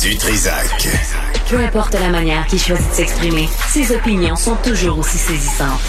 Du 0.00 0.16
Trisac. 0.16 0.88
Peu 1.48 1.58
importe 1.58 1.94
la 1.94 2.08
manière 2.08 2.46
qu'il 2.46 2.58
choisit 2.58 2.88
de 2.90 2.94
s'exprimer, 2.94 3.48
ses 3.68 3.94
opinions 3.94 4.34
sont 4.34 4.56
toujours 4.56 4.98
aussi 4.98 5.18
saisissantes. 5.18 5.80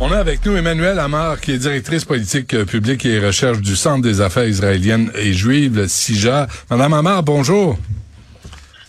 On 0.00 0.10
a 0.10 0.16
avec 0.16 0.44
nous 0.46 0.56
Emmanuel 0.56 0.98
Amar, 0.98 1.40
qui 1.40 1.52
est 1.52 1.58
directrice 1.58 2.04
politique 2.04 2.54
euh, 2.54 2.64
publique 2.64 3.04
et 3.04 3.18
recherche 3.18 3.58
du 3.58 3.76
Centre 3.76 4.02
des 4.02 4.20
affaires 4.20 4.46
israéliennes 4.46 5.10
et 5.14 5.32
juives, 5.32 5.76
le 5.76 5.88
CIJA. 5.88 6.46
Madame 6.70 6.94
Amar, 6.94 7.22
bonjour. 7.22 7.76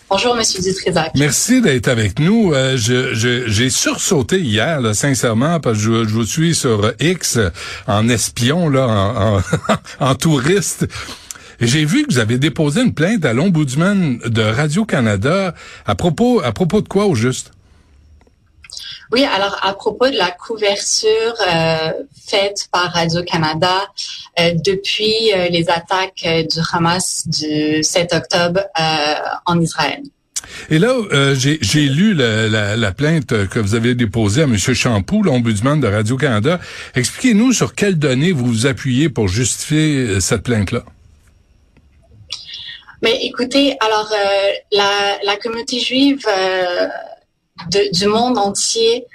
Bonjour, 0.08 0.34
Monsieur 0.34 0.62
Dutrisac. 0.62 1.10
Merci 1.14 1.60
d'être 1.60 1.88
avec 1.88 2.18
nous. 2.18 2.54
Euh, 2.54 2.76
j'ai 2.78 3.70
sursauté 3.70 4.40
hier, 4.40 4.80
là, 4.80 4.94
sincèrement, 4.94 5.60
parce 5.60 5.76
que 5.76 5.82
je, 5.82 5.90
vous 5.90 6.24
suis 6.24 6.54
sur 6.54 6.92
X 6.98 7.38
en 7.86 8.08
espion, 8.08 8.70
là, 8.70 8.86
en, 8.86 9.42
en, 10.00 10.14
touriste. 10.14 10.86
J'ai 11.60 11.84
vu 11.84 12.06
que 12.06 12.12
vous 12.12 12.18
avez 12.18 12.38
déposé 12.38 12.82
une 12.82 12.94
plainte 12.94 13.24
à 13.24 13.32
l'ombudsman 13.32 14.18
de 14.18 14.42
Radio-Canada 14.42 15.54
à 15.86 15.94
propos, 15.96 16.40
à 16.40 16.52
propos 16.52 16.82
de 16.82 16.88
quoi 16.88 17.06
au 17.06 17.14
juste? 17.16 17.50
Oui, 19.10 19.24
alors 19.24 19.58
à 19.62 19.72
propos 19.72 20.08
de 20.08 20.16
la 20.16 20.30
couverture 20.30 21.34
euh, 21.50 21.92
faite 22.26 22.68
par 22.70 22.92
Radio-Canada 22.92 23.88
euh, 24.38 24.52
depuis 24.64 25.32
euh, 25.34 25.48
les 25.48 25.68
attaques 25.70 26.24
du 26.24 26.58
Hamas 26.72 27.26
du 27.26 27.82
7 27.82 28.12
octobre 28.12 28.60
en 29.46 29.60
Israël. 29.60 30.02
Et 30.70 30.78
là, 30.78 30.94
j'ai 31.34 31.88
lu 31.88 32.14
la, 32.14 32.92
plainte 32.92 33.48
que 33.48 33.58
vous 33.58 33.74
avez 33.74 33.94
déposée 33.94 34.42
à 34.42 34.44
M. 34.44 34.56
Champoux, 34.56 35.22
l'ombudsman 35.22 35.80
de 35.80 35.88
Radio-Canada. 35.88 36.60
Expliquez-nous 36.94 37.52
sur 37.52 37.74
quelles 37.74 37.98
données 37.98 38.32
vous 38.32 38.46
vous 38.46 38.66
appuyez 38.66 39.08
pour 39.08 39.28
justifier 39.28 40.20
cette 40.20 40.42
plainte-là. 40.42 40.84
Mais 43.02 43.18
écoutez, 43.22 43.76
alors 43.80 44.12
la, 44.72 45.18
la 45.22 45.36
communauté 45.36 45.78
juive 45.80 46.26
du 47.70 48.06
monde 48.06 48.38
entier 48.38 49.06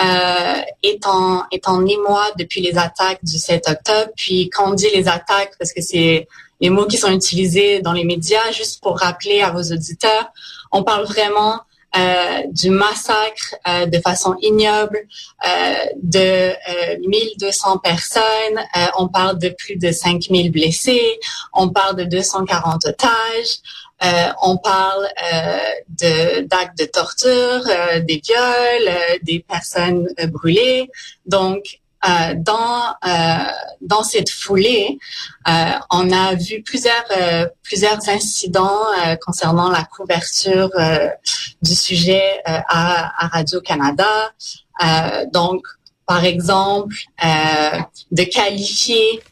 euh, 0.00 0.62
est, 0.82 1.06
en, 1.06 1.44
est 1.52 1.68
en 1.68 1.84
émoi 1.84 2.30
depuis 2.38 2.62
les 2.62 2.78
attaques 2.78 3.22
du 3.22 3.36
7 3.36 3.68
octobre. 3.68 4.10
Puis 4.16 4.48
quand 4.48 4.70
on 4.70 4.74
dit 4.74 4.88
les 4.94 5.08
attaques, 5.08 5.52
parce 5.58 5.74
que 5.74 5.82
c'est 5.82 6.26
les 6.60 6.70
mots 6.70 6.86
qui 6.86 6.96
sont 6.96 7.12
utilisés 7.12 7.80
dans 7.80 7.92
les 7.92 8.04
médias, 8.04 8.50
juste 8.50 8.82
pour 8.82 8.98
rappeler 8.98 9.42
à 9.42 9.50
vos 9.50 9.62
auditeurs, 9.62 10.30
on 10.72 10.84
parle 10.84 11.04
vraiment 11.04 11.54
euh, 11.54 11.58
du 12.52 12.70
massacre 12.70 13.56
euh, 13.68 13.86
de 13.86 13.98
façon 13.98 14.36
ignoble 14.40 15.00
euh, 15.46 15.74
de 16.02 16.52
1200 17.06 17.78
personnes. 17.78 18.22
on 18.98 19.08
parle 19.08 19.38
de 19.38 19.48
plus 19.48 19.76
de 19.76 19.90
5000 19.90 20.52
blessés. 20.52 21.18
On 21.52 21.70
parle 21.70 21.96
de 21.96 22.04
240 22.04 22.86
otages. 22.86 23.60
Euh, 24.02 24.28
on 24.42 24.56
parle 24.56 25.06
euh, 25.34 26.42
d'actes 26.42 26.78
de 26.78 26.86
torture, 26.86 27.28
euh, 27.28 28.00
des 28.00 28.22
viols, 28.24 28.96
des 29.22 29.40
personnes 29.40 30.08
brûlées. 30.28 30.90
Donc, 31.26 31.79
dans 32.36 32.94
dans 33.80 34.02
cette 34.02 34.30
foulée, 34.30 34.98
on 35.46 36.10
a 36.10 36.34
vu 36.34 36.62
plusieurs 36.62 37.04
plusieurs 37.62 38.08
incidents 38.08 38.84
concernant 39.24 39.70
la 39.70 39.84
couverture 39.84 40.70
du 41.62 41.74
sujet 41.74 42.40
à, 42.44 43.24
à 43.24 43.28
Radio 43.28 43.60
Canada. 43.60 44.32
donc, 45.32 45.62
par 46.06 46.24
exemple, 46.24 46.96
de 47.22 48.22
qualifier 48.24 49.22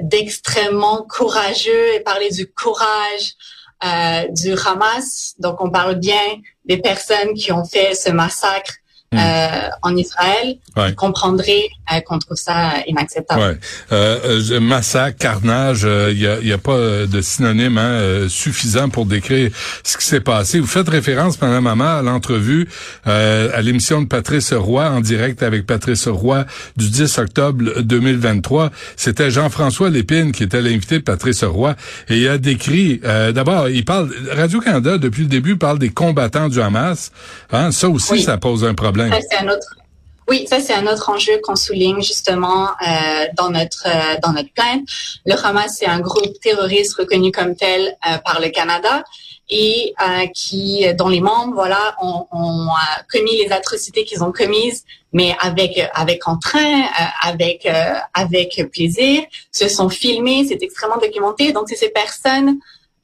d'extrêmement 0.00 1.06
courageux 1.08 1.94
et 1.94 2.00
parler 2.00 2.30
du 2.30 2.50
courage 2.50 3.36
euh, 3.84 4.26
du 4.30 4.54
Hamas. 4.54 5.34
Donc, 5.38 5.60
on 5.60 5.70
parle 5.70 5.96
bien 5.96 6.40
des 6.64 6.78
personnes 6.78 7.34
qui 7.34 7.52
ont 7.52 7.64
fait 7.64 7.94
ce 7.94 8.08
massacre 8.08 8.72
Hmm. 9.12 9.18
Euh, 9.18 9.68
en 9.82 9.96
Israël, 9.96 10.56
ouais. 10.76 10.92
comprendrait 10.94 11.68
euh, 11.94 12.00
qu'on 12.00 12.18
trouve 12.18 12.36
ça 12.36 12.72
inacceptable. 12.88 13.40
Ouais. 13.40 13.58
Euh, 13.92 14.40
euh 14.50 14.58
massacre, 14.58 15.16
carnage, 15.16 15.86
il 16.10 16.18
n'y 16.18 16.26
a, 16.26 16.40
y 16.40 16.52
a, 16.52 16.58
pas 16.58 16.76
de 17.06 17.20
synonyme 17.20 17.78
hein, 17.78 18.26
suffisant 18.28 18.88
pour 18.88 19.06
décrire 19.06 19.52
ce 19.84 19.96
qui 19.96 20.04
s'est 20.04 20.20
passé. 20.20 20.58
Vous 20.58 20.66
faites 20.66 20.88
référence, 20.88 21.40
Madame 21.40 21.62
Mama, 21.62 21.98
à 21.98 22.02
l'entrevue 22.02 22.68
à 23.04 23.62
l'émission 23.62 24.02
de 24.02 24.08
Patrice 24.08 24.52
Roy 24.52 24.90
en 24.90 25.00
direct 25.00 25.44
avec 25.44 25.66
Patrice 25.66 26.08
Roy 26.08 26.44
du 26.76 26.90
10 26.90 27.18
octobre 27.18 27.80
2023. 27.82 28.72
C'était 28.96 29.30
Jean-François 29.30 29.88
Lépine 29.88 30.32
qui 30.32 30.42
était 30.42 30.60
l'invité 30.60 30.98
de 30.98 31.04
Patrice 31.04 31.44
Roy 31.44 31.76
et 32.08 32.18
il 32.18 32.28
a 32.28 32.38
décrit. 32.38 33.00
D'abord, 33.32 33.68
il 33.68 33.84
parle 33.84 34.10
Radio 34.32 34.60
Canada 34.60 34.98
depuis 34.98 35.22
le 35.22 35.28
début 35.28 35.56
parle 35.56 35.78
des 35.78 35.90
combattants 35.90 36.48
du 36.48 36.60
Hamas. 36.60 37.12
Hein, 37.52 37.70
ça 37.70 37.88
aussi, 37.88 38.20
ça 38.20 38.36
pose 38.38 38.64
un 38.64 38.74
problème 38.74 38.95
oui, 40.28 40.46
ça 40.48 40.60
c'est 40.60 40.74
un 40.74 40.86
autre 40.88 41.08
enjeu 41.08 41.38
qu'on 41.42 41.54
souligne 41.54 42.02
justement 42.02 42.66
euh, 42.66 43.26
dans 43.36 43.50
notre 43.50 43.86
euh, 43.86 44.16
dans 44.22 44.32
notre 44.32 44.52
plainte. 44.52 44.82
Le 45.24 45.34
Hamas 45.34 45.76
c'est 45.78 45.86
un 45.86 46.00
groupe 46.00 46.40
terroriste 46.40 46.96
reconnu 46.96 47.30
comme 47.30 47.54
tel 47.54 47.82
euh, 47.82 48.18
par 48.24 48.40
le 48.40 48.48
Canada 48.48 49.04
et 49.48 49.94
qui 50.34 50.84
dont 50.98 51.08
les 51.08 51.20
membres 51.20 51.54
voilà 51.54 51.94
ont, 52.02 52.26
ont 52.32 52.66
commis 53.08 53.36
les 53.36 53.52
atrocités 53.52 54.04
qu'ils 54.04 54.24
ont 54.24 54.32
commises, 54.32 54.82
mais 55.12 55.36
avec 55.40 55.80
avec 55.94 56.26
entrain, 56.26 56.82
avec 57.22 57.68
avec 58.12 58.60
plaisir, 58.72 59.22
se 59.52 59.68
sont 59.68 59.88
filmés, 59.88 60.46
c'est 60.48 60.60
extrêmement 60.60 60.98
documenté. 60.98 61.52
Donc 61.52 61.66
c'est 61.68 61.76
ces 61.76 61.90
personnes 61.90 62.58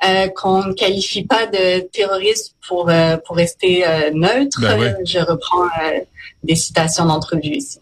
euh, 0.05 0.27
qu'on 0.29 0.65
ne 0.65 0.73
qualifie 0.73 1.25
pas 1.25 1.47
de 1.47 1.81
terroriste 1.93 2.57
pour 2.67 2.91
euh, 2.91 3.17
pour 3.25 3.37
rester 3.37 3.87
euh, 3.87 4.11
neutre. 4.13 4.61
Ben 4.61 4.97
Je 5.05 5.19
reprends 5.19 5.69
des 6.43 6.57
citations 6.57 7.05
d'entrevue 7.05 7.57
ici. 7.57 7.79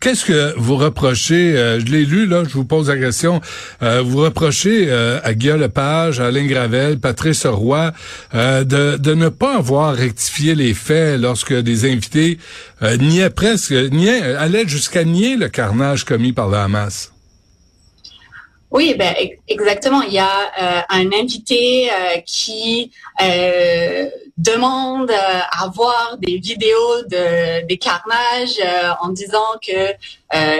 Qu'est-ce 0.00 0.24
que 0.24 0.54
vous 0.56 0.76
reprochez, 0.76 1.54
je 1.80 1.86
l'ai 1.86 2.04
lu, 2.04 2.26
là, 2.26 2.44
je 2.44 2.54
vous 2.54 2.64
pose 2.64 2.88
la 2.88 2.96
question, 2.96 3.40
vous 3.80 4.18
reprochez 4.18 4.92
à 4.92 5.34
Guillaume 5.34 5.58
Lepage, 5.60 6.20
à 6.20 6.26
Alain 6.26 6.46
Gravel, 6.46 7.00
Patrice 7.00 7.46
Roy, 7.46 7.92
de, 8.32 8.96
de 8.96 9.14
ne 9.14 9.28
pas 9.28 9.56
avoir 9.56 9.92
rectifié 9.92 10.54
les 10.54 10.72
faits 10.72 11.20
lorsque 11.20 11.52
des 11.52 11.90
invités 11.90 12.38
niaient 12.80 13.30
presque, 13.30 13.72
niaient, 13.72 14.36
allaient 14.36 14.68
jusqu'à 14.68 15.02
nier 15.02 15.36
le 15.36 15.48
carnage 15.48 16.04
commis 16.04 16.32
par 16.32 16.48
la 16.48 16.62
Hamas? 16.62 17.10
Oui, 18.70 18.94
ben 18.98 19.14
exactement. 19.46 20.02
Il 20.02 20.12
y 20.12 20.18
a 20.18 20.26
euh, 20.60 20.80
un 20.88 21.12
invité 21.12 21.88
euh, 21.88 22.18
qui 22.26 22.90
euh, 23.22 24.10
demande 24.36 25.10
à 25.10 25.68
voir 25.68 26.18
des 26.18 26.38
vidéos 26.38 27.02
de 27.08 27.64
des 27.66 27.78
carnages 27.78 28.60
en 29.00 29.08
disant 29.08 29.52
que 29.66 29.94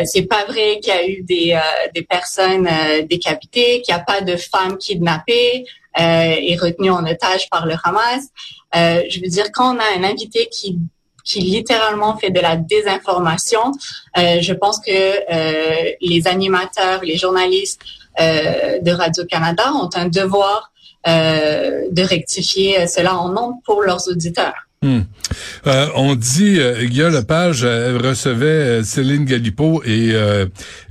c'est 0.05 0.23
pas 0.23 0.45
vrai 0.47 0.81
qu'il 0.81 0.95
y 0.95 0.97
a 0.97 1.07
eu 1.07 1.23
des 1.23 1.61
des 1.95 2.03
personnes 2.03 2.69
décapitées, 3.11 3.83
qu'il 3.83 3.95
n'y 3.95 4.01
a 4.01 4.05
pas 4.05 4.23
de 4.23 4.37
femmes 4.37 4.79
kidnappées 4.79 5.67
et 5.99 6.57
retenues 6.59 6.91
en 6.91 7.05
otage 7.05 7.51
par 7.51 7.67
le 7.67 7.75
Hamas. 7.85 8.29
je 8.73 9.21
veux 9.21 9.29
dire, 9.29 9.53
quand 9.53 9.77
on 9.77 9.79
a 9.79 9.99
un 9.99 10.05
invité 10.05 10.49
qui 10.51 10.79
qui 11.27 11.41
littéralement 11.41 12.17
fait 12.17 12.31
de 12.31 12.41
la 12.41 12.57
désinformation. 12.57 13.73
Euh, 14.17 14.41
je 14.41 14.55
pense 14.55 14.79
que 14.79 14.91
euh, 14.91 15.91
les 16.01 16.27
animateurs, 16.27 17.03
les 17.03 17.17
journalistes 17.19 17.81
euh, 18.21 18.79
de 18.81 18.91
Radio-Canada 18.93 19.73
ont 19.75 19.91
un 19.95 20.09
devoir 20.09 20.73
de 21.09 22.03
rectifier 22.03 22.89
cela 22.89 23.15
en 23.15 23.29
nombre 23.29 23.59
pour 23.65 23.81
leurs 23.81 24.09
auditeurs. 24.09 24.66
Hmm. 24.83 25.01
Euh, 25.67 25.89
on 25.95 26.15
dit, 26.15 26.57
euh, 26.59 26.85
Guillaume 26.85 27.15
Lepage 27.15 27.63
euh, 27.65 27.99
recevait 27.99 28.47
euh, 28.47 28.83
Céline 28.83 29.25
Galipo 29.25 29.83
et, 29.87 30.15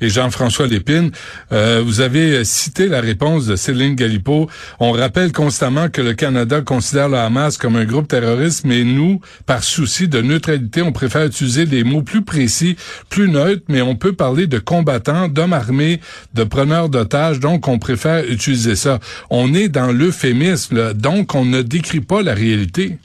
Jean-François 0.02 0.66
Lépine. 0.66 1.12
vous 1.52 2.02
avez 2.02 2.44
cité 2.44 2.88
la 2.88 3.00
réponse 3.00 3.46
de 3.46 3.56
Céline 3.56 3.96
Galipo. 3.96 4.50
On 4.80 4.92
rappelle 4.92 5.32
constamment 5.32 5.90
que 5.90 6.02
le 6.02 6.14
Canada 6.14 6.62
considère 6.62 7.10
le 7.10 7.18
Hamas 7.18 7.58
comme 7.58 7.76
un 7.76 7.86
groupe 7.86 8.08
terroriste, 8.08 8.66
mais 8.66 8.84
nous, 8.84 9.22
par 9.46 9.64
souci 9.64 10.08
de 10.08 10.22
neutralité, 10.22 10.82
on 10.82 10.92
préfère 10.92 11.26
utiliser 11.26 11.66
des 11.66 11.84
mots 11.84 12.02
plus 12.02 12.24
précis, 12.24 12.76
plus 13.10 13.30
neutres, 13.30 13.64
mais 13.70 13.82
on 13.82 13.96
peut 13.96 14.14
parler 14.14 14.48
de 14.48 14.58
combattants, 14.58 15.28
d'hommes 15.28 15.54
armés, 15.54 16.02
de 16.34 16.44
preneurs 16.44 16.90
d'otages, 16.90 17.40
donc 17.40 17.68
on 17.68 17.78
préfère 17.78 18.26
utiliser 18.26 18.76
ça. 18.76 19.00
On 19.30 19.54
est 19.54 19.70
dans 19.70 19.92
l'euphémisme, 19.92 20.94
donc 20.94 21.36
on 21.36 21.46
ne 21.46 21.62
décrit 21.62 22.02
pas 22.02 22.22
la 22.22 22.34
réalité. 22.34 22.98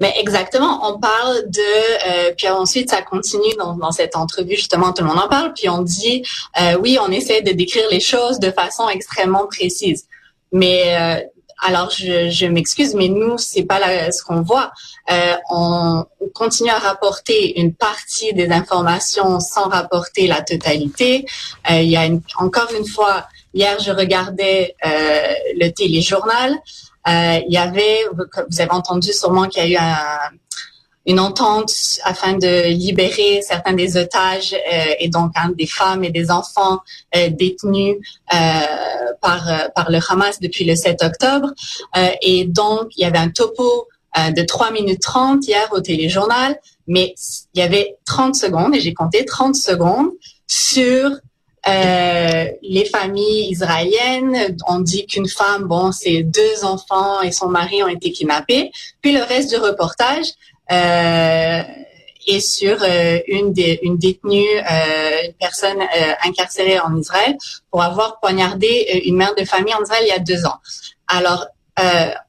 Mais 0.00 0.12
exactement, 0.18 0.80
on 0.90 0.98
parle 0.98 1.48
de, 1.48 1.60
euh, 2.08 2.34
puis 2.36 2.48
ensuite 2.48 2.90
ça 2.90 3.02
continue 3.02 3.54
dans, 3.58 3.76
dans, 3.76 3.92
cette 3.92 4.16
entrevue 4.16 4.56
justement, 4.56 4.92
tout 4.92 5.04
le 5.04 5.08
monde 5.08 5.20
en 5.20 5.28
parle, 5.28 5.52
puis 5.54 5.68
on 5.68 5.82
dit, 5.82 6.24
euh, 6.60 6.76
oui, 6.80 6.98
on 7.00 7.10
essaie 7.12 7.42
de 7.42 7.52
décrire 7.52 7.88
les 7.90 8.00
choses 8.00 8.40
de 8.40 8.50
façon 8.50 8.88
extrêmement 8.88 9.46
précise. 9.46 10.06
Mais 10.50 10.96
euh, 10.96 11.20
alors 11.60 11.90
je, 11.90 12.28
je 12.28 12.46
m'excuse, 12.46 12.94
mais 12.94 13.08
nous 13.08 13.38
c'est 13.38 13.62
pas 13.62 13.78
la, 13.78 14.10
ce 14.10 14.24
qu'on 14.24 14.42
voit. 14.42 14.72
Euh, 15.10 15.34
on, 15.50 16.04
continue 16.32 16.70
à 16.70 16.78
rapporter 16.78 17.60
une 17.60 17.74
partie 17.74 18.32
des 18.32 18.50
informations 18.50 19.38
sans 19.38 19.68
rapporter 19.68 20.26
la 20.26 20.42
totalité. 20.42 21.26
Euh, 21.70 21.80
il 21.80 21.90
y 21.90 21.96
a 21.96 22.06
une, 22.06 22.22
encore 22.38 22.72
une 22.76 22.86
fois 22.86 23.26
Hier, 23.56 23.78
je 23.78 23.92
regardais 23.92 24.74
le 24.82 25.68
téléjournal. 25.70 26.58
Il 27.06 27.52
y 27.52 27.56
avait, 27.56 28.00
vous 28.12 28.60
avez 28.60 28.70
entendu 28.70 29.12
sûrement 29.12 29.46
qu'il 29.48 29.62
y 29.62 29.66
a 29.66 29.68
eu 29.68 29.76
un, 29.76 30.30
une 31.06 31.20
entente 31.20 31.72
afin 32.04 32.34
de 32.34 32.68
libérer 32.68 33.42
certains 33.42 33.74
des 33.74 33.96
otages 33.96 34.54
euh, 34.54 34.84
et 34.98 35.08
donc 35.08 35.32
hein, 35.36 35.50
des 35.56 35.66
femmes 35.66 36.04
et 36.04 36.10
des 36.10 36.30
enfants 36.30 36.80
euh, 37.14 37.28
détenus 37.30 37.96
euh, 38.32 38.36
par 39.20 39.72
par 39.74 39.90
le 39.90 39.98
Hamas 40.08 40.40
depuis 40.40 40.64
le 40.64 40.74
7 40.74 41.02
octobre. 41.02 41.48
et 42.22 42.44
donc 42.44 42.88
il 42.96 43.02
y 43.02 43.04
avait 43.04 43.18
un 43.18 43.30
topo 43.30 43.88
de 44.16 44.42
3 44.42 44.70
minutes 44.70 45.02
30 45.02 45.46
hier 45.46 45.68
au 45.72 45.80
téléjournal, 45.80 46.56
mais 46.86 47.14
il 47.54 47.60
y 47.60 47.62
avait 47.62 47.96
30 48.06 48.34
secondes 48.34 48.74
et 48.74 48.80
j'ai 48.80 48.94
compté 48.94 49.24
30 49.24 49.56
secondes 49.56 50.10
sur 50.46 51.10
euh, 51.66 52.46
les 52.62 52.84
familles 52.84 53.50
israéliennes, 53.50 54.56
on 54.68 54.80
dit 54.80 55.06
qu'une 55.06 55.28
femme, 55.28 55.64
bon, 55.64 55.92
ses 55.92 56.22
deux 56.22 56.64
enfants 56.64 57.22
et 57.22 57.32
son 57.32 57.48
mari 57.48 57.82
ont 57.82 57.88
été 57.88 58.12
kidnappés. 58.12 58.70
Puis 59.00 59.12
le 59.12 59.22
reste 59.22 59.50
du 59.50 59.56
reportage, 59.56 60.26
euh, 60.72 61.62
et 62.26 62.40
sur 62.40 62.82
euh, 62.82 63.18
une, 63.28 63.52
une 63.82 63.98
détenue, 63.98 64.46
euh, 64.58 65.24
une 65.26 65.34
personne 65.34 65.82
incarcérée 66.24 66.80
en 66.80 66.96
Israël 66.96 67.36
pour 67.70 67.82
avoir 67.82 68.18
poignardé 68.18 69.02
une 69.04 69.16
mère 69.16 69.34
de 69.34 69.44
famille 69.44 69.74
en 69.74 69.82
Israël 69.82 70.04
il 70.06 70.08
y 70.08 70.12
a 70.12 70.18
deux 70.18 70.46
ans. 70.46 70.58
Alors, 71.06 71.46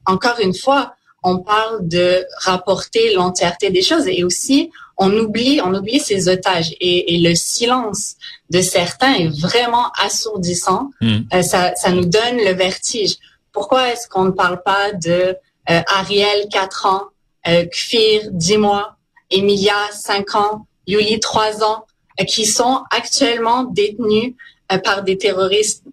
encore 0.04 0.38
une 0.40 0.54
fois, 0.54 0.94
on 1.22 1.38
parle 1.38 1.86
de 1.88 2.24
rapporter 2.42 3.14
l'entièreté 3.14 3.70
des 3.70 3.82
choses 3.82 4.06
et 4.06 4.24
aussi 4.24 4.70
on 4.98 5.12
oublie, 5.12 5.60
on 5.62 5.74
oublie 5.74 6.00
ces 6.00 6.28
otages 6.28 6.74
et, 6.80 7.14
et 7.14 7.18
le 7.18 7.34
silence 7.34 8.14
de 8.50 8.60
certains 8.62 9.14
est 9.14 9.40
vraiment 9.40 9.90
assourdissant. 10.02 10.90
Mm. 11.00 11.42
ça, 11.42 11.74
ça 11.74 11.90
nous 11.90 12.06
donne 12.06 12.36
le 12.36 12.52
vertige. 12.52 13.16
Pourquoi 13.52 13.92
est-ce 13.92 14.08
qu'on 14.08 14.26
ne 14.26 14.30
parle 14.30 14.62
pas 14.62 14.92
de 14.92 15.36
Ariel, 15.68 16.46
4 16.50 16.86
ans, 16.86 17.02
euh, 17.48 17.64
Kfir, 17.66 18.22
10 18.32 18.58
mois, 18.58 18.96
Emilia, 19.30 19.76
5 19.92 20.34
ans, 20.34 20.66
Yuli, 20.86 21.20
3 21.20 21.62
ans, 21.62 21.86
euh, 22.20 22.24
qui 22.24 22.44
sont 22.44 22.82
actuellement 22.90 23.64
détenus 23.64 24.34
euh, 24.72 24.78
par 24.78 25.02
des 25.02 25.16
terroristes. 25.16 25.84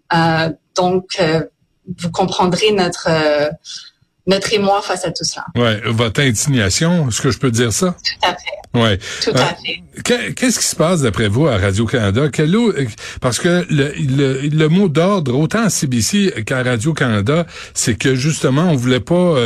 donc, 0.76 1.20
vous 1.98 2.10
comprendrez 2.10 2.72
notre 2.72 3.08
notre 4.26 4.52
émoi 4.52 4.80
face 4.82 5.04
à 5.04 5.10
tout 5.10 5.24
cela. 5.24 5.44
Ouais, 5.56 5.80
votre 5.86 6.20
indignation, 6.20 7.08
est-ce 7.08 7.20
que 7.20 7.30
je 7.30 7.38
peux 7.38 7.50
dire 7.50 7.72
ça? 7.72 7.94
Tout 8.02 8.28
à 8.28 8.34
fait. 8.34 8.78
Ouais. 8.80 8.98
Tout 9.22 9.30
à 9.34 9.54
fait. 9.54 10.32
Qu'est-ce 10.34 10.58
qui 10.58 10.66
se 10.66 10.76
passe 10.76 11.02
d'après 11.02 11.28
vous 11.28 11.46
à 11.46 11.58
Radio-Canada? 11.58 12.28
Parce 13.20 13.38
que 13.38 13.64
le, 13.70 13.92
le, 13.96 14.40
le 14.48 14.68
mot 14.68 14.88
d'ordre, 14.88 15.38
autant 15.38 15.64
à 15.64 15.70
CBC 15.70 16.44
qu'à 16.44 16.62
Radio-Canada, 16.62 17.46
c'est 17.74 17.96
que 17.96 18.14
justement, 18.14 18.70
on 18.70 18.76
voulait 18.76 19.00
pas 19.00 19.36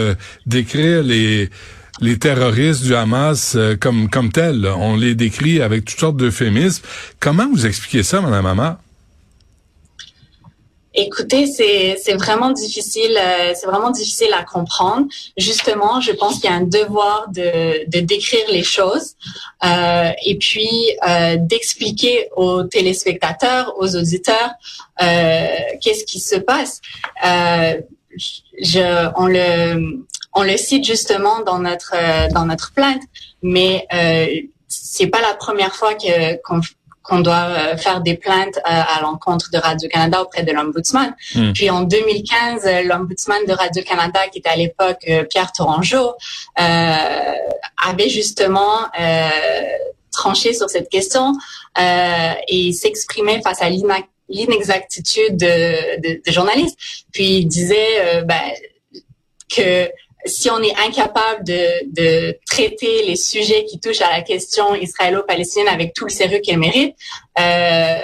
décrire 0.46 1.02
les 1.02 1.50
les 2.00 2.19
terroristes 2.19 2.84
du 2.84 2.94
Hamas 2.94 3.54
euh, 3.56 3.76
comme 3.76 4.08
comme 4.08 4.31
tels. 4.31 4.66
On 4.66 4.96
les 4.96 5.14
décrit 5.14 5.60
avec 5.60 5.84
toutes 5.84 5.98
sortes 5.98 6.16
d'euphémismes. 6.16 6.82
Comment 7.20 7.48
vous 7.52 7.66
expliquez 7.66 8.02
ça, 8.02 8.20
Madame 8.20 8.44
Mama? 8.44 8.81
Écoutez, 11.00 11.46
c'est 11.46 12.14
vraiment 12.14 12.50
difficile, 12.50 13.16
euh, 13.16 13.52
c'est 13.54 13.66
vraiment 13.66 13.90
difficile 13.90 14.32
à 14.32 14.42
comprendre. 14.42 15.06
Justement, 15.36 16.00
je 16.00 16.10
pense 16.10 16.40
qu'il 16.40 16.50
y 16.50 16.52
a 16.52 16.56
un 16.56 16.62
devoir 16.62 17.28
de, 17.28 17.88
de 17.88 18.00
décrire 18.00 18.44
les 18.50 18.64
choses 18.64 19.14
euh, 19.64 20.10
et 20.26 20.36
puis 20.38 20.68
euh, 21.08 21.36
d'expliquer 21.38 22.28
aux 22.34 22.64
téléspectateurs, 22.64 23.74
aux 23.78 23.94
auditeurs, 23.94 24.50
euh, 25.00 25.46
qu'est-ce 25.80 26.04
qui 26.04 26.18
se 26.18 26.34
passe. 26.34 26.80
Euh, 27.24 27.80
je, 28.60 29.08
on 29.14 29.28
le 29.28 30.04
on 30.34 30.42
le 30.42 30.56
cite 30.56 30.84
justement 30.84 31.42
dans 31.42 31.60
notre 31.60 31.94
dans 32.32 32.44
notre 32.44 32.72
plainte, 32.72 33.02
mais 33.40 33.86
c'est 34.66 35.06
pas 35.06 35.20
la 35.20 35.34
première 35.34 35.76
fois 35.76 35.94
que 35.94 36.42
qu'on 36.42 36.60
doit 37.20 37.49
euh, 37.49 37.76
faire 37.76 38.00
des 38.00 38.14
plaintes 38.14 38.58
à, 38.64 39.00
l'encontre 39.02 39.50
de 39.50 39.58
Radio-Canada 39.58 40.22
auprès 40.22 40.43
de 40.43 40.52
l'Ombudsman. 40.52 41.14
Hmm. 41.34 41.52
Puis 41.52 41.70
en 41.70 41.82
2015, 41.82 42.69
l'Ombudsman 42.84 43.44
de 43.46 43.52
Radio-Canada, 43.52 44.20
qui 44.32 44.38
était 44.38 44.50
à 44.50 44.56
l'époque 44.56 45.08
Pierre 45.31 45.52
Tourangeau, 45.52 46.14
euh, 46.60 47.34
avait 47.87 48.08
justement 48.08 48.88
euh, 49.00 49.28
tranché 50.10 50.52
sur 50.55 50.69
cette 50.69 50.88
question 50.88 51.32
euh, 51.78 52.32
et 52.49 52.72
s'exprimait 52.72 53.40
face 53.43 53.62
à 53.62 53.70
l'inexactitude 54.28 55.37
de, 55.37 56.00
de, 56.00 56.20
de, 56.25 56.32
journalistes. 56.32 56.76
Puis 57.12 57.38
il 57.38 57.46
disait 57.46 58.25
ben, 58.25 58.52
que 59.55 59.88
si 60.25 60.50
on 60.50 60.59
est 60.61 60.75
incapable 60.76 61.44
de, 61.44 61.93
de, 61.93 62.38
traiter 62.47 63.05
les 63.06 63.17
sujets 63.17 63.65
qui 63.65 63.79
touchent 63.79 64.00
à 64.00 64.11
la 64.11 64.23
question 64.23 64.75
israélo-palestinienne 64.75 65.69
avec 65.69 65.94
tout 65.94 66.05
le 66.05 66.11
sérieux 66.11 66.41
qu'elle 66.43 66.59
mérite, 66.59 66.97
euh, 67.38 67.99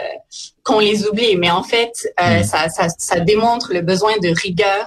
qu'on 0.63 0.79
les 0.79 1.07
oublie. 1.07 1.37
Mais 1.37 1.51
en 1.51 1.63
fait, 1.63 1.93
euh, 2.21 2.41
mm. 2.41 2.45
ça, 2.45 2.69
ça, 2.69 2.89
ça, 2.97 3.21
démontre 3.21 3.73
le 3.73 3.81
besoin 3.81 4.17
de 4.19 4.29
rigueur 4.29 4.87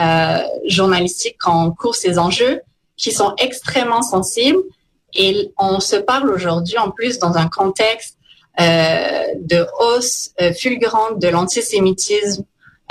euh, 0.00 0.42
journalistique 0.66 1.36
quand 1.38 1.66
on 1.66 1.70
court 1.72 1.94
ces 1.94 2.18
enjeux 2.18 2.60
qui 2.96 3.12
sont 3.12 3.34
extrêmement 3.38 4.02
sensibles. 4.02 4.60
Et 5.14 5.52
on 5.58 5.80
se 5.80 5.96
parle 5.96 6.30
aujourd'hui 6.30 6.76
en 6.78 6.90
plus 6.90 7.18
dans 7.18 7.36
un 7.36 7.48
contexte 7.48 8.18
euh, 8.60 9.24
de 9.40 9.64
hausse 9.78 10.32
euh, 10.40 10.52
fulgurante 10.52 11.20
de 11.20 11.28
l'antisémitisme 11.28 12.42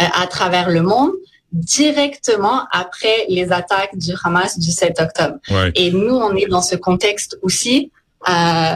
euh, 0.02 0.06
à 0.14 0.26
travers 0.26 0.70
le 0.70 0.82
monde 0.82 1.12
directement 1.52 2.64
après 2.72 3.26
les 3.30 3.52
attaques 3.52 3.98
du 3.98 4.12
Hamas 4.24 4.60
du 4.60 4.72
7 4.72 5.00
octobre. 5.00 5.38
Et 5.76 5.92
nous, 5.92 6.16
on 6.16 6.36
est 6.36 6.48
dans 6.48 6.62
ce 6.62 6.76
contexte 6.76 7.38
aussi 7.42 7.92
euh, 8.28 8.76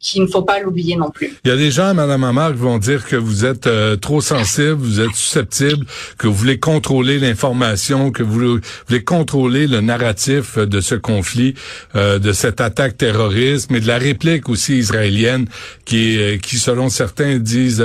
qu'il 0.00 0.22
ne 0.22 0.26
faut 0.26 0.42
pas 0.42 0.58
l'oublier 0.60 0.96
non 0.96 1.10
plus. 1.10 1.32
Il 1.44 1.48
y 1.48 1.52
a 1.52 1.56
des 1.56 1.70
gens, 1.70 1.94
Madame 1.94 2.24
Amar, 2.24 2.52
qui 2.52 2.58
vont 2.58 2.78
dire 2.78 3.06
que 3.06 3.14
vous 3.14 3.44
êtes 3.44 3.66
euh, 3.66 3.96
trop 3.96 4.20
sensible, 4.20 4.74
vous 4.74 5.00
êtes 5.00 5.14
susceptible, 5.14 5.86
que 6.16 6.26
vous 6.26 6.34
voulez 6.34 6.58
contrôler 6.58 7.18
l'information, 7.18 8.10
que 8.10 8.22
vous 8.22 8.58
voulez 8.88 9.04
contrôler 9.04 9.66
le 9.66 9.80
narratif 9.80 10.58
de 10.58 10.80
ce 10.80 10.96
conflit, 10.96 11.54
euh, 11.94 12.18
de 12.18 12.32
cette 12.32 12.60
attaque 12.60 12.96
terroriste, 12.96 13.70
mais 13.70 13.80
de 13.80 13.86
la 13.86 13.98
réplique 13.98 14.48
aussi 14.48 14.78
israélienne 14.78 15.46
qui, 15.84 16.18
est, 16.18 16.42
qui 16.42 16.56
selon 16.56 16.88
certains, 16.88 17.38
disent 17.38 17.84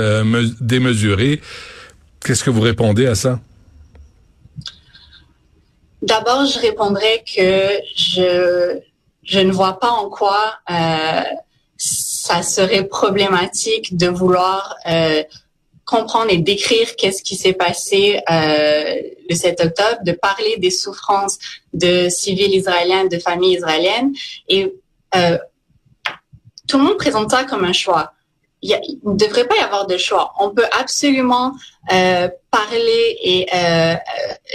démesurée. 0.60 1.40
Qu'est-ce 2.24 2.42
que 2.42 2.50
vous 2.50 2.62
répondez 2.62 3.06
à 3.06 3.14
ça? 3.14 3.38
D'abord, 6.04 6.44
je 6.44 6.58
répondrais 6.58 7.24
que 7.24 7.80
je, 7.96 8.78
je 9.22 9.40
ne 9.40 9.50
vois 9.50 9.78
pas 9.78 9.88
en 9.88 10.10
quoi 10.10 10.54
euh, 10.70 11.22
ça 11.78 12.42
serait 12.42 12.84
problématique 12.84 13.96
de 13.96 14.08
vouloir 14.08 14.76
euh, 14.86 15.22
comprendre 15.86 16.30
et 16.30 16.36
décrire 16.36 16.94
qu'est-ce 16.96 17.22
qui 17.22 17.36
s'est 17.36 17.54
passé 17.54 18.20
euh, 18.30 18.96
le 19.30 19.34
7 19.34 19.62
octobre, 19.62 19.98
de 20.04 20.12
parler 20.12 20.56
des 20.58 20.70
souffrances 20.70 21.38
de 21.72 22.10
civils 22.10 22.54
israéliens, 22.54 23.06
de 23.06 23.18
familles 23.18 23.54
israéliennes. 23.54 24.12
Et 24.48 24.74
euh, 25.16 25.38
tout 26.68 26.76
le 26.76 26.84
monde 26.84 26.98
présente 26.98 27.30
ça 27.30 27.44
comme 27.44 27.64
un 27.64 27.72
choix 27.72 28.12
il 28.64 28.98
ne 29.04 29.16
devrait 29.16 29.46
pas 29.46 29.56
y 29.56 29.60
avoir 29.60 29.86
de 29.86 29.96
choix. 29.96 30.32
On 30.38 30.50
peut 30.50 30.66
absolument 30.78 31.52
euh, 31.92 32.28
parler 32.54 33.18
et 33.22 33.46
euh, 33.52 33.94
euh 33.94 33.96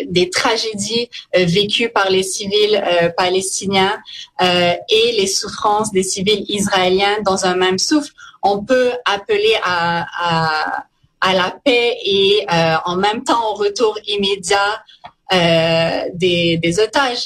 des 0.05 0.29
tragédies 0.29 1.09
euh, 1.35 1.43
vécues 1.45 1.89
par 1.89 2.09
les 2.09 2.23
civils 2.23 2.77
euh, 2.77 3.09
palestiniens 3.09 3.95
et 4.97 5.05
les 5.19 5.27
souffrances 5.27 5.91
des 5.91 6.03
civils 6.03 6.45
israéliens 6.47 7.17
dans 7.25 7.45
un 7.45 7.55
même 7.55 7.77
souffle. 7.77 8.13
On 8.41 8.63
peut 8.63 8.91
appeler 9.03 9.55
à, 9.63 10.05
à, 10.29 10.85
à 11.19 11.33
la 11.33 11.49
paix 11.65 11.97
et 12.05 12.45
en 12.85 12.95
même 12.95 13.21
temps 13.25 13.43
au 13.51 13.55
retour 13.55 13.93
immédiat 14.07 14.71
des, 16.23 16.57
des 16.63 16.79
otages. 16.85 17.25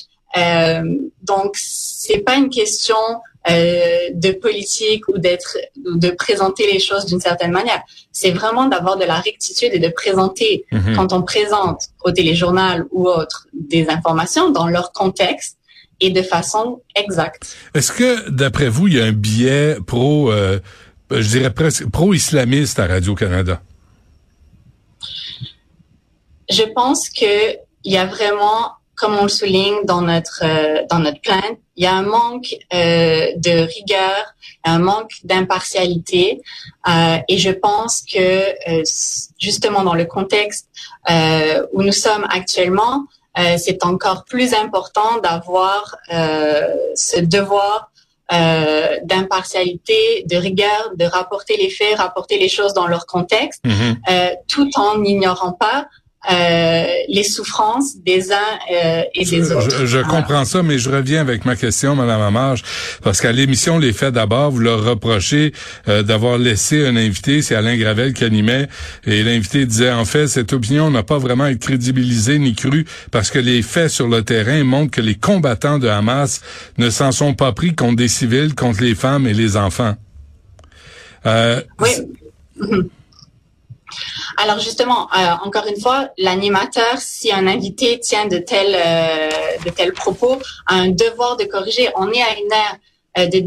donc 1.34 1.51
c'est 1.53 2.24
pas 2.27 2.36
une 2.36 2.50
question 2.50 3.03
euh, 3.50 4.10
de 4.14 4.32
politique 4.32 5.08
ou 5.10 5.18
d'être 5.18 5.58
de 5.76 6.10
présenter 6.12 6.72
les 6.72 6.80
choses 6.80 7.06
d'une 7.06 7.20
certaine 7.20 7.52
manière. 7.52 7.82
C'est 8.12 8.32
vraiment 8.32 8.68
d'avoir 8.68 8.98
de 8.98 9.04
la 9.04 9.16
rectitude 9.16 9.72
et 9.74 9.80
de 9.80 9.90
présenter 9.90 10.66
mhm. 10.72 10.96
quand 10.96 11.12
on 11.12 11.24
présente 11.24 11.90
au 12.06 12.12
téléjournal 12.12 12.86
ou 12.92 13.08
autre 13.08 13.48
des 13.52 13.90
informations 13.90 14.50
dans 14.50 14.68
leur 14.68 14.94
contexte 14.94 15.58
et 16.00 16.10
de 16.10 16.22
façon 16.22 16.82
exacte. 16.96 17.56
Est-ce 17.74 17.92
que 17.92 18.30
d'après 18.30 18.70
vous 18.70 18.88
il 18.88 18.94
y 18.94 19.02
a 19.02 19.06
un 19.06 19.12
biais 19.12 19.76
pro 19.86 20.32
euh, 20.32 20.60
je 21.12 21.28
dirais 21.28 21.54
presque 21.54 21.90
pro-islamiste 21.90 22.80
à 22.80 22.88
Radio 22.88 23.14
Canada 23.14 23.62
Je 26.50 26.64
pense 26.74 27.10
que 27.10 27.56
il 27.84 27.92
y 27.92 27.98
a 27.98 28.06
vraiment 28.06 28.72
comme 28.96 29.16
on 29.16 29.24
le 29.24 29.30
souligne 29.30 29.84
dans 29.86 30.02
notre 30.02 30.44
euh, 30.44 30.84
dans 30.90 31.00
notre 31.00 31.22
plainte, 31.22 31.58
il 31.76 31.84
y 31.84 31.88
a 31.88 31.94
un 31.94 32.04
manque 32.04 32.56
euh, 32.74 33.28
de 33.38 33.66
rigueur, 33.66 34.34
un 34.64 34.80
manque 34.80 35.14
d'impartialité, 35.24 36.42
euh, 36.88 37.18
et 37.28 37.38
je 37.38 37.50
pense 37.50 38.02
que 38.02 38.54
justement 39.40 39.84
dans 39.84 39.96
le 39.96 40.06
contexte 40.06 40.68
où 41.74 41.82
nous 41.82 41.92
sommes 41.92 42.26
actuellement, 42.30 43.06
c'est 43.58 43.84
encore 43.84 44.24
plus 44.26 44.54
important 44.54 45.18
d'avoir 45.22 45.98
ce 46.10 47.20
devoir 47.20 47.92
d'impartialité, 49.04 50.24
de 50.30 50.38
rigueur, 50.38 50.92
de 50.96 51.06
rapporter 51.06 51.58
les 51.58 51.70
faits, 51.70 51.98
rapporter 51.98 52.38
les 52.38 52.48
choses 52.48 52.74
dans 52.74 52.88
leur 52.88 53.06
contexte, 53.06 53.62
mm-hmm. 53.66 54.38
tout 54.48 54.70
en 54.76 55.00
n'ignorant 55.00 55.52
pas 55.52 55.88
euh, 56.32 56.86
les 57.10 57.24
souffrances 57.24 57.98
des 57.98 58.32
uns 58.32 58.38
euh, 58.72 59.01
et 59.13 59.25
des 59.25 59.51
autres. 59.51 59.86
Je, 59.86 60.00
comprends 60.00 60.46
ça, 60.46 60.63
mais 60.63 60.80
je 60.80 60.89
reviens 60.89 61.20
avec 61.20 61.44
ma 61.44 61.58
question, 61.58 61.98
Madame 61.98 62.22
Amage, 62.22 62.63
parce 63.01 63.20
qu'à 63.20 63.34
l'émission 63.34 63.77
Les 63.77 63.92
Faits 63.92 64.13
d'abord, 64.13 64.51
vous 64.51 64.60
leur 64.60 64.86
reprochez 64.86 65.51
euh, 65.89 66.01
d'avoir 66.01 66.38
laissé 66.38 66.86
un 66.86 66.96
invité, 66.96 67.42
c'est 67.42 67.56
Alain 67.56 67.75
Gravel 67.75 68.13
qui 68.13 68.24
animait, 68.24 68.70
et 69.06 69.22
l'invité 69.22 69.65
disait, 69.65 69.92
en 69.92 70.06
fait, 70.06 70.27
cette 70.27 70.53
opinion 70.53 70.89
n'a 70.89 71.03
pas 71.03 71.18
vraiment 71.18 71.48
été 71.48 71.60
crédibilisée 71.60 72.39
ni 72.39 72.56
crue, 72.56 72.86
parce 73.12 73.30
que 73.30 73.39
les 73.39 73.62
faits 73.62 73.89
sur 73.89 74.08
le 74.08 74.24
terrain 74.24 74.63
montrent 74.63 74.92
que 74.92 75.01
les 75.01 75.15
combattants 75.15 75.77
de 75.77 75.89
Hamas 75.89 76.39
ne 76.77 76.89
s'en 76.89 77.12
sont 77.12 77.34
pas 77.34 77.51
pris 77.51 77.75
contre 77.75 77.98
des 77.98 78.08
civils, 78.08 78.56
contre 78.56 78.82
les 78.82 78.96
femmes 78.96 79.27
et 79.27 79.34
les 79.34 79.58
enfants. 79.58 79.96
oui. 81.25 81.89
Alors 84.38 84.60
justement, 84.60 85.08
euh, 85.14 85.32
encore 85.44 85.66
une 85.68 85.80
fois, 85.80 86.10
l'animateur, 86.18 86.98
si 86.98 87.32
un 87.32 87.48
invité 87.48 88.00
tient 88.00 88.28
de 88.28 88.38
tels 88.38 88.76
euh, 88.76 89.30
de 89.64 89.70
tels 89.70 89.94
propos, 89.94 90.40
a 90.68 90.76
un 90.76 90.90
devoir 90.90 91.38
de 91.38 91.46
corriger. 91.46 91.90
On 91.96 92.12
est 92.12 92.22
à 92.22 92.38
une 92.38 92.52
ère 92.52 92.78
euh, 93.20 93.28
de 93.28 93.40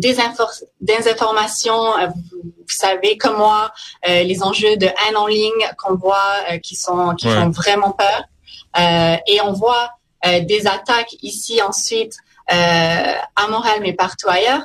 désinformation. 0.81 1.75
Vous, 2.07 2.53
savez 2.69 3.17
comme 3.17 3.37
moi 3.37 3.73
les 4.05 4.43
enjeux 4.43 4.77
de 4.77 4.87
haine 4.87 5.17
en 5.17 5.29
ligne 5.29 5.71
qu'on 5.79 5.95
voit 5.95 6.59
qui 6.63 6.75
sont 6.75 7.15
qui 7.15 7.29
font 7.29 7.51
vraiment 7.51 7.93
peur. 7.93 8.25
et 9.29 9.41
on 9.41 9.53
voit 9.53 9.91
des 10.25 10.67
attaques 10.67 11.15
ici 11.23 11.63
ensuite 11.63 12.17
à 12.49 13.47
Montréal 13.49 13.79
mais 13.83 13.93
partout 13.93 14.29
ailleurs 14.29 14.63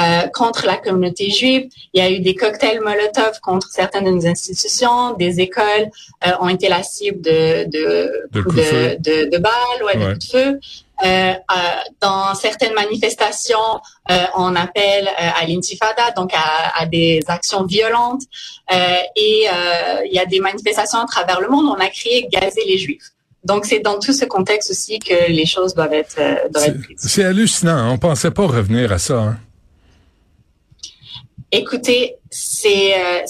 euh, 0.00 0.26
contre 0.34 0.66
la 0.66 0.76
communauté 0.76 1.30
juive. 1.30 1.68
Il 1.92 2.02
y 2.02 2.04
a 2.04 2.10
eu 2.10 2.18
des 2.18 2.34
cocktails 2.34 2.80
Molotov 2.80 3.38
contre 3.40 3.68
certaines 3.68 4.06
de 4.06 4.10
nos 4.10 4.26
institutions. 4.26 5.12
Des 5.14 5.38
écoles 5.38 5.88
euh, 6.26 6.32
ont 6.40 6.48
été 6.48 6.68
la 6.68 6.82
cible 6.82 7.20
de 7.20 7.64
de 7.70 8.28
de, 8.32 8.96
de, 8.98 9.30
de, 9.30 9.38
balles, 9.38 9.84
ouais, 9.84 9.96
de 9.96 10.04
coups 10.14 10.26
de 10.26 10.32
feu. 10.32 10.60
Euh, 11.04 11.06
euh 11.06 11.34
dans 12.00 12.34
certaines 12.34 12.74
manifestations, 12.74 13.80
on 14.36 14.56
appelle 14.56 15.08
à 15.16 15.46
l'intifada, 15.46 16.10
donc 16.16 16.32
à, 16.34 16.76
à, 16.76 16.86
des 16.86 17.20
actions 17.28 17.64
violentes. 17.64 18.22
et 18.72 19.46
il 20.06 20.12
y 20.12 20.18
a 20.18 20.26
des 20.26 20.40
manifestations 20.40 20.98
à 20.98 21.06
travers 21.06 21.40
le 21.40 21.48
monde. 21.48 21.66
On 21.66 21.80
a 21.80 21.88
créé 21.88 22.26
gazer 22.28 22.64
les 22.66 22.78
juifs. 22.78 23.10
Donc 23.44 23.64
c'est 23.64 23.78
dans 23.78 24.00
tout 24.00 24.12
ce 24.12 24.24
contexte 24.24 24.72
aussi 24.72 24.98
que 24.98 25.30
les 25.30 25.46
choses 25.46 25.72
doivent 25.74 25.92
être, 25.92 26.16
doivent 26.50 26.68
être 26.68 26.82
prises. 26.82 26.98
C'est 26.98 27.22
hallucinant. 27.22 27.92
On 27.92 27.98
pensait 27.98 28.32
pas 28.32 28.46
revenir 28.46 28.90
à 28.90 28.98
ça. 28.98 29.18
Hein? 29.18 29.38
Écoutez, 31.56 32.16
euh, 32.66 33.20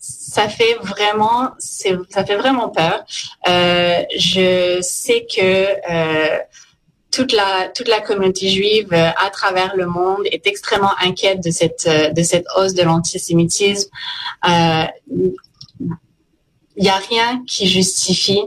ça 0.00 0.48
fait 0.48 0.74
vraiment 0.82 1.50
ça 1.60 2.24
fait 2.24 2.36
vraiment 2.36 2.70
peur. 2.70 3.04
Euh, 3.48 4.02
je 4.18 4.80
sais 4.82 5.24
que 5.32 5.76
euh, 5.88 6.38
toute 7.12 7.32
la 7.32 7.68
toute 7.68 7.86
la 7.86 8.00
communauté 8.00 8.48
juive 8.48 8.92
à 8.92 9.30
travers 9.30 9.76
le 9.76 9.86
monde 9.86 10.22
est 10.24 10.48
extrêmement 10.48 10.90
inquiète 11.00 11.40
de 11.40 11.52
cette 11.52 11.88
de 11.88 12.22
cette 12.24 12.46
hausse 12.56 12.74
de 12.74 12.82
l'antisémitisme. 12.82 13.90
Il 14.44 15.32
n'y 16.78 16.88
a 16.88 16.96
rien 16.96 17.44
qui 17.46 17.68
justifie 17.68 18.42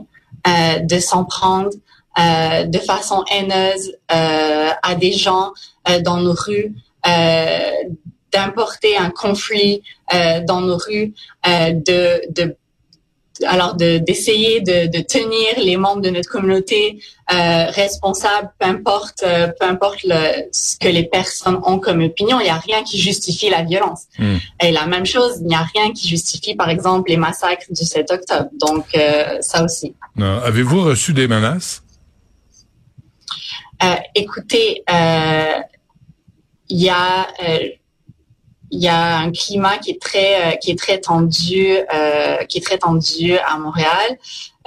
de 0.45 0.99
s'en 0.99 1.23
prendre 1.23 1.69
de 2.17 2.79
façon 2.79 3.23
haineuse 3.31 3.95
à 4.09 4.95
des 4.95 5.13
gens 5.13 5.53
dans 6.01 6.17
nos 6.17 6.33
rues 6.33 6.75
d'importer 8.31 8.97
un 8.97 9.09
conflit 9.09 9.81
euh, 10.13 10.41
dans 10.41 10.61
nos 10.61 10.77
rues, 10.77 11.13
euh, 11.47 11.71
de, 11.73 12.21
de 12.29 12.55
alors 13.45 13.75
d'essayer 13.75 14.61
de, 14.61 14.87
de, 14.87 15.01
tenir 15.01 15.57
les 15.57 15.77
membres 15.77 16.01
de 16.01 16.09
notre 16.09 16.29
communauté 16.29 16.99
euh, 17.33 17.65
responsables, 17.69 18.51
peu 18.59 18.67
importe, 18.67 19.23
euh, 19.23 19.47
peu 19.59 19.65
importe 19.65 20.03
le, 20.03 20.47
ce 20.51 20.77
que 20.77 20.87
les 20.87 21.03
personnes 21.03 21.59
ont 21.63 21.79
comme 21.79 22.01
opinion, 22.03 22.39
il 22.39 22.43
n'y 22.43 22.49
a 22.49 22.57
rien 22.57 22.83
qui 22.83 22.99
justifie 22.99 23.49
la 23.49 23.63
violence. 23.63 24.03
Hmm. 24.19 24.37
Et 24.61 24.71
la 24.71 24.85
même 24.85 25.05
chose, 25.05 25.37
il 25.41 25.47
n'y 25.47 25.55
a 25.55 25.65
rien 25.73 25.91
qui 25.91 26.07
justifie, 26.07 26.55
par 26.55 26.69
exemple, 26.69 27.09
les 27.09 27.17
massacres 27.17 27.65
du 27.69 27.83
7 27.85 28.11
octobre. 28.11 28.49
Donc 28.53 28.85
euh, 28.95 29.37
ça 29.41 29.63
aussi. 29.63 29.95
Avez-vous 30.19 30.83
reçu 30.83 31.13
des 31.13 31.27
menaces? 31.27 31.83
Écoutez, 34.13 34.83
il 36.69 36.77
y 36.77 36.89
a 36.89 37.27
il 38.71 38.79
y 38.81 38.87
a 38.87 39.17
un 39.17 39.31
climat 39.31 39.77
qui 39.77 39.91
est 39.91 40.01
très 40.01 40.53
euh, 40.53 40.55
qui 40.55 40.71
est 40.71 40.79
très 40.79 40.99
tendu 40.99 41.77
euh, 41.93 42.37
qui 42.45 42.57
est 42.57 42.61
très 42.61 42.77
tendu 42.77 43.37
à 43.37 43.57
Montréal. 43.57 44.17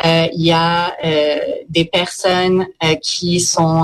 Euh, 0.04 0.26
il 0.32 0.44
y 0.44 0.52
a 0.52 0.94
euh, 1.04 1.38
des 1.68 1.84
personnes 1.84 2.66
euh, 2.82 2.94
qui 2.96 3.40
sont 3.40 3.82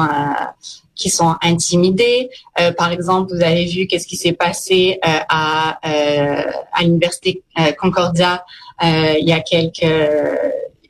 qui 0.94 1.08
sont 1.08 1.34
intimidées. 1.40 2.28
par 2.76 2.92
exemple, 2.92 3.34
vous 3.34 3.42
avez 3.42 3.64
vu 3.64 3.86
qu'est-ce 3.86 4.06
qui 4.06 4.16
s'est 4.16 4.34
passé 4.34 4.98
à 5.02 5.78
à 5.82 6.82
l'université 6.82 7.42
Concordia 7.78 8.44
il 8.82 9.26
y 9.26 9.32
a 9.32 9.40
quelques 9.40 9.80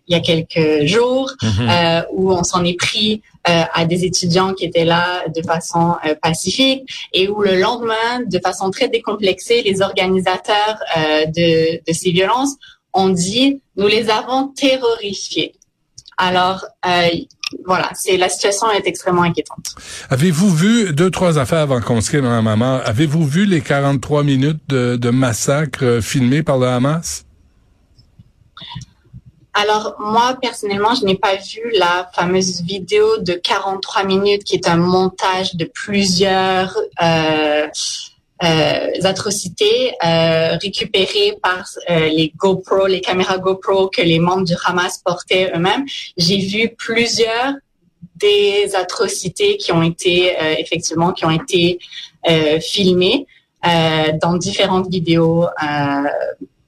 il 0.08 0.16
y 0.16 0.16
a 0.16 0.20
quelques 0.20 0.84
jours 0.86 1.30
mm-hmm. 1.40 2.06
où 2.10 2.32
on 2.32 2.42
s'en 2.42 2.64
est 2.64 2.76
pris 2.76 3.22
euh, 3.22 3.29
à 3.44 3.84
des 3.84 4.04
étudiants 4.04 4.52
qui 4.54 4.64
étaient 4.66 4.84
là 4.84 5.26
de 5.28 5.42
façon 5.42 5.96
euh, 6.04 6.14
pacifique 6.20 6.88
et 7.12 7.28
où 7.28 7.42
le 7.42 7.58
lendemain, 7.58 8.20
de 8.26 8.38
façon 8.38 8.70
très 8.70 8.88
décomplexée, 8.88 9.62
les 9.62 9.80
organisateurs 9.82 10.78
euh, 10.96 11.26
de, 11.26 11.92
ces 11.92 12.10
violences 12.10 12.56
ont 12.92 13.08
dit 13.08 13.62
nous 13.76 13.86
les 13.86 14.10
avons 14.10 14.48
terrorifiés. 14.48 15.54
Alors 16.18 16.66
voilà, 17.64 17.90
c'est 17.94 18.16
la 18.16 18.28
situation 18.28 18.70
est 18.70 18.86
extrêmement 18.86 19.22
inquiétante. 19.22 19.74
Avez-vous 20.10 20.54
vu 20.54 20.92
deux 20.92 21.10
trois 21.10 21.38
affaires 21.38 21.60
avant 21.60 21.80
qu'on 21.80 22.00
se 22.00 22.10
quitte, 22.10 22.20
ma 22.20 22.42
maman 22.42 22.80
Avez-vous 22.84 23.26
vu 23.26 23.46
les 23.46 23.60
43 23.60 24.22
minutes 24.22 24.60
de, 24.68 24.96
de 24.96 25.10
massacre 25.10 26.00
filmés 26.00 26.42
par 26.42 26.58
le 26.58 26.66
Hamas? 26.66 27.24
Alors 29.54 29.96
moi 29.98 30.36
personnellement, 30.40 30.94
je 30.94 31.04
n'ai 31.04 31.16
pas 31.16 31.36
vu 31.36 31.70
la 31.72 32.08
fameuse 32.14 32.62
vidéo 32.62 33.18
de 33.18 33.34
43 33.34 34.04
minutes 34.04 34.44
qui 34.44 34.54
est 34.54 34.68
un 34.68 34.76
montage 34.76 35.56
de 35.56 35.64
plusieurs 35.64 36.76
euh, 37.02 37.66
euh, 38.42 38.86
atrocités 39.04 39.92
euh, 40.04 40.56
récupérées 40.56 41.36
par 41.42 41.64
euh, 41.90 42.08
les 42.08 42.32
GoPro, 42.36 42.86
les 42.86 43.00
caméras 43.00 43.38
GoPro 43.38 43.88
que 43.88 44.02
les 44.02 44.18
membres 44.18 44.44
du 44.44 44.54
Hamas 44.64 44.98
portaient 45.04 45.52
eux-mêmes. 45.54 45.84
J'ai 46.16 46.38
vu 46.38 46.70
plusieurs 46.78 47.54
des 48.16 48.74
atrocités 48.74 49.56
qui 49.56 49.72
ont 49.72 49.82
été 49.82 50.36
euh, 50.40 50.54
effectivement 50.58 51.12
qui 51.12 51.24
ont 51.24 51.30
été 51.30 51.78
euh, 52.28 52.60
filmées 52.60 53.26
dans 54.22 54.36
différentes 54.38 54.88
vidéos 54.88 55.44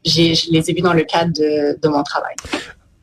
je 0.05 0.51
les 0.51 0.71
ai 0.71 0.75
vus 0.75 0.83
dans 0.83 0.93
le 0.93 1.05
cadre 1.05 1.33
de, 1.33 1.81
de 1.81 1.89
mon 1.89 2.03
travail. 2.03 2.35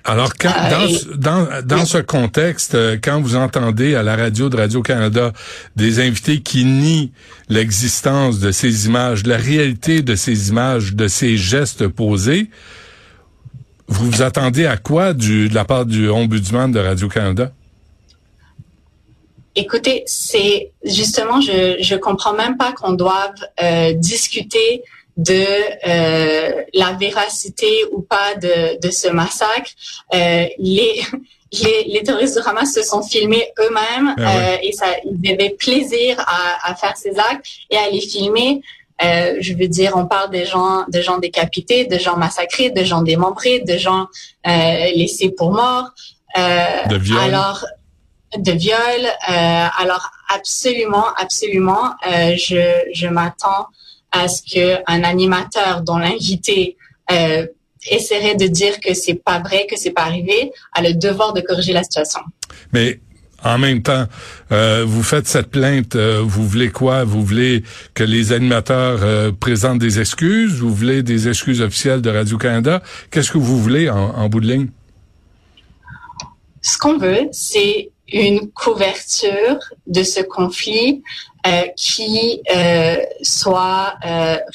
Alors, 0.06 0.34
quand, 0.40 0.50
euh, 0.50 1.62
dans, 1.62 1.86
ce 1.86 1.98
contexte, 2.00 2.74
euh, 2.74 2.98
quand 3.02 3.22
vous 3.22 3.36
entendez 3.36 3.96
à 3.96 4.02
la 4.02 4.16
radio 4.16 4.50
de 4.50 4.58
Radio-Canada 4.58 5.34
des 5.76 6.00
invités 6.00 6.42
qui 6.42 6.64
nient 6.64 7.12
l'existence 7.50 8.40
de 8.40 8.52
ces 8.52 8.88
images, 8.88 9.26
la 9.26 9.38
réalité 9.38 10.02
de 10.02 10.16
ces 10.16 10.50
images, 10.50 10.96
de 10.96 11.08
ces 11.08 11.38
gestes 11.38 11.88
posés, 11.88 12.50
vous 13.88 14.10
vous 14.10 14.22
attendez 14.22 14.66
à 14.66 14.78
quoi 14.78 15.14
du, 15.14 15.50
de 15.50 15.54
la 15.54 15.66
part 15.66 15.86
du 15.86 16.10
ombudsman 16.10 16.72
de 16.72 16.80
Radio-Canada? 16.80 17.52
Écoutez, 19.56 20.04
c'est 20.08 20.72
justement, 20.86 21.42
je 21.42 21.76
je 21.82 21.96
comprends 21.96 22.34
même 22.34 22.56
pas 22.56 22.72
qu'on 22.72 22.94
doive 22.94 23.36
euh, 23.62 23.94
discuter 23.94 24.84
de 25.20 25.46
euh, 25.86 26.64
la 26.74 26.94
véracité 26.94 27.84
ou 27.92 28.02
pas 28.02 28.36
de, 28.36 28.80
de 28.80 28.90
ce 28.90 29.10
massacre. 29.10 29.72
Euh, 30.14 30.46
les, 30.58 31.04
les, 31.52 31.84
les, 31.88 32.04
terroristes 32.04 32.38
de 32.38 32.48
Hamas 32.48 32.74
se 32.74 32.82
sont 32.84 33.04
filmés 33.04 33.46
eux-mêmes 33.60 34.16
ah 34.18 34.38
euh, 34.38 34.58
et 34.64 34.72
ça, 34.72 34.86
ils 35.04 35.34
avaient 35.34 35.50
plaisir 35.50 36.18
à, 36.20 36.72
à, 36.72 36.76
faire 36.76 36.96
ces 36.96 37.20
actes 37.20 37.46
et 37.70 37.78
à 37.78 37.90
les 37.90 38.00
filmer. 38.00 38.62
Je 39.02 39.54
veux 39.60 39.68
dire, 39.68 39.94
on 39.96 40.06
parle 40.06 40.30
des 40.30 40.46
gens, 40.46 40.86
de 40.88 41.02
gens 41.02 41.18
décapités, 41.18 41.86
de 41.86 41.98
gens 41.98 42.16
massacrés, 42.16 42.70
de 42.70 42.84
gens 42.84 43.02
démembrés, 43.02 43.60
de 43.60 43.78
gens 43.78 44.08
laissés 44.46 45.32
pour 45.38 45.52
morts. 45.52 45.90
de 46.38 46.98
viol. 46.98 47.20
Alors, 47.20 47.66
de 48.38 48.52
viol. 48.52 49.02
alors 49.26 50.12
absolument, 50.34 51.08
absolument, 51.18 51.96
je, 52.46 52.62
je 52.94 53.08
m'attends 53.08 53.68
à 54.12 54.28
ce 54.28 54.42
que 54.42 54.82
un 54.88 55.04
animateur 55.04 55.82
dont 55.82 55.98
l'invité 55.98 56.78
essaierait 57.90 58.36
de 58.36 58.48
dire 58.48 58.80
que 58.80 58.94
c'est 58.94 59.16
pas 59.16 59.40
vrai, 59.40 59.66
que 59.70 59.78
c'est 59.78 59.92
pas 59.92 60.04
arrivé, 60.04 60.52
a 60.74 60.82
le 60.82 60.94
devoir 60.94 61.34
de 61.34 61.42
corriger 61.42 61.74
la 61.74 61.84
situation. 61.84 62.20
Mais 62.74 63.00
en 63.44 63.58
même 63.58 63.82
temps, 63.82 64.06
euh, 64.52 64.84
vous 64.86 65.04
faites 65.04 65.28
cette 65.28 65.48
plainte, 65.48 65.96
euh, 65.96 66.22
vous 66.24 66.48
voulez 66.48 66.70
quoi? 66.70 67.04
Vous 67.06 67.24
voulez 67.24 67.64
que 67.94 68.04
les 68.04 68.34
animateurs 68.34 69.00
euh, 69.04 69.32
présentent 69.32 69.80
des 69.80 70.00
excuses? 70.00 70.60
Vous 70.60 70.74
voulez 70.74 71.04
des 71.04 71.30
excuses 71.30 71.62
officielles 71.62 72.02
de 72.02 72.10
Radio-Canada? 72.10 72.82
Qu'est-ce 73.12 73.32
que 73.32 73.38
vous 73.38 73.60
voulez 73.60 73.90
en, 73.90 74.28
bout 74.28 74.42
de 74.42 74.48
ligne? 74.48 74.68
Ce 76.62 76.78
qu'on 76.78 76.98
veut, 76.98 77.30
c'est 77.32 77.92
une 78.12 78.52
couverture 78.52 79.60
de 79.88 80.04
ce 80.04 80.22
conflit 80.22 81.04
qui 81.76 82.42
soit 83.22 83.96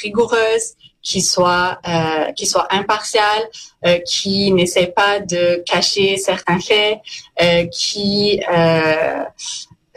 rigoureuse, 0.02 0.75
qui 1.04 1.20
soit 1.20 1.78
euh, 1.87 2.32
qui 2.32 2.46
soit 2.46 2.66
impartial, 2.75 3.38
euh, 3.87 3.99
qui 3.99 4.50
n'essaie 4.52 4.87
pas 4.87 5.20
de 5.20 5.62
cacher 5.66 6.16
certains 6.16 6.58
faits, 6.58 6.99
euh, 7.40 7.66
qui 7.66 8.40
euh, 8.50 9.23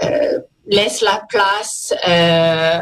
euh, 0.03 0.39
laisse 0.67 1.01
la 1.01 1.23
place 1.29 1.93
euh, 2.07 2.79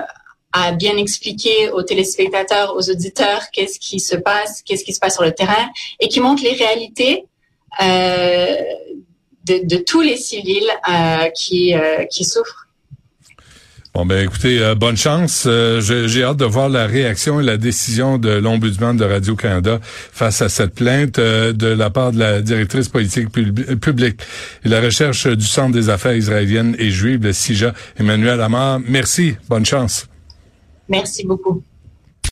à 0.52 0.72
bien 0.72 0.98
expliquer 0.98 1.70
aux 1.70 1.84
téléspectateurs, 1.84 2.76
aux 2.76 2.90
auditeurs 2.90 3.44
qu'est-ce 3.54 3.80
qui 3.80 4.00
se 4.00 4.16
passe, 4.16 4.64
qu'est-ce 4.64 4.84
qui 4.84 4.94
se 4.94 5.00
passe 5.00 5.14
sur 5.14 5.24
le 5.24 5.34
terrain, 5.34 5.70
et 6.00 6.08
qui 6.08 6.20
montre 6.20 6.44
les 6.44 6.54
réalités 6.54 7.26
de, 9.46 9.66
de, 9.66 9.78
tous 9.78 10.02
les 10.02 10.18
civils 10.18 10.70
qui 11.36 11.74
qui 12.10 12.24
souffrent. 12.24 12.66
Bon 13.96 14.06
ben 14.06 14.26
écoutez, 14.26 14.60
euh, 14.60 14.76
bonne 14.76 14.98
chance. 14.98 15.46
Euh, 15.48 15.80
j'ai 15.80 16.22
hâte 16.22 16.36
de 16.36 16.44
voir 16.44 16.68
la 16.68 16.86
réaction 16.86 17.40
et 17.40 17.44
la 17.44 17.56
décision 17.56 18.18
de 18.18 18.30
l'ombudsman 18.30 18.98
de 18.98 19.06
Radio 19.06 19.38
Canada 19.38 19.80
face 19.82 20.42
à 20.42 20.50
cette 20.50 20.76
plainte 20.76 21.18
euh, 21.18 21.54
de 21.54 21.68
la 21.68 21.90
part 21.90 22.12
de 22.12 22.20
la 22.20 22.42
directrice 22.42 22.90
politique 22.90 23.30
publique 23.32 24.20
et 24.66 24.68
la 24.68 24.82
recherche 24.82 25.28
du 25.28 25.46
Centre 25.46 25.72
des 25.72 25.88
affaires 25.88 26.14
israéliennes 26.14 26.76
et 26.78 26.90
juives, 26.90 27.24
le 27.24 27.32
CIJA, 27.32 27.74
Emmanuel 27.98 28.42
Amar. 28.42 28.82
Merci, 28.86 29.38
bonne 29.48 29.66
chance. 29.66 30.10
Merci 30.90 31.26
beaucoup. 31.26 31.64